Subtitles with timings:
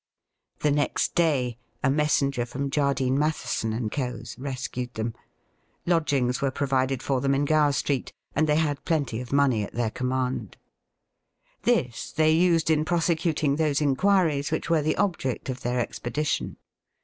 [0.61, 5.13] The next day a messenger jfrom Jardine, Matheson, & Co.'s rescued them.
[5.85, 9.75] Lodgings were provided for them in Gower Street, and they had plenty of money at
[9.75, 10.57] their command.
[11.61, 16.57] This they used in prosecuting those inquiries which were the object of their expedition.